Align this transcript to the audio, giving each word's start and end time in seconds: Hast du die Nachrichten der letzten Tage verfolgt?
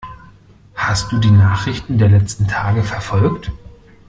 Hast 0.73 1.11
du 1.11 1.19
die 1.19 1.29
Nachrichten 1.29 1.99
der 1.99 2.09
letzten 2.09 2.47
Tage 2.47 2.81
verfolgt? 2.81 3.51